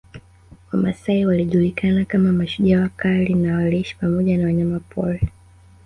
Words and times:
Wamasai 0.71 1.25
walijulikana 1.25 2.05
kama 2.05 2.31
mashujaa 2.31 2.81
wakali 2.81 3.33
na 3.33 3.55
waliishi 3.55 3.95
pamoja 3.95 4.37
na 4.37 4.45
wanyamapori 4.45 5.29